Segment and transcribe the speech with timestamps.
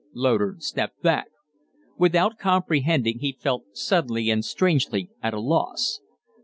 [0.15, 1.27] Loder stepped back.
[1.95, 6.01] Without comprehending, he felt suddenly and strangely at a loss.